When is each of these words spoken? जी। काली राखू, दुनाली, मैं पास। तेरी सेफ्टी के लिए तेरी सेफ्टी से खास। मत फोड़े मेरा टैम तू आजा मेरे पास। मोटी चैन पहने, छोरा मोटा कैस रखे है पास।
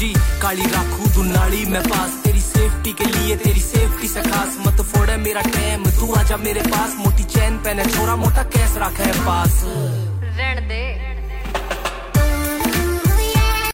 जी। 0.00 0.14
काली 0.42 0.62
राखू, 0.62 1.10
दुनाली, 1.10 1.64
मैं 1.66 1.82
पास। 1.82 2.10
तेरी 2.24 2.40
सेफ्टी 2.40 2.92
के 2.92 3.04
लिए 3.04 3.36
तेरी 3.36 3.60
सेफ्टी 3.60 4.08
से 4.08 4.22
खास। 4.22 4.56
मत 4.66 4.80
फोड़े 4.80 5.16
मेरा 5.16 5.40
टैम 5.40 5.84
तू 5.84 6.12
आजा 6.14 6.36
मेरे 6.36 6.60
पास। 6.60 6.94
मोटी 6.98 7.24
चैन 7.24 7.56
पहने, 7.56 7.84
छोरा 7.84 8.16
मोटा 8.16 8.42
कैस 8.42 8.74
रखे 8.76 9.02
है 9.02 9.26
पास। 9.26 9.62